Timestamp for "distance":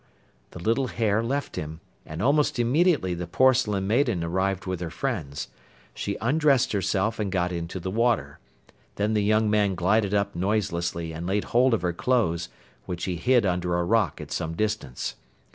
14.55-15.17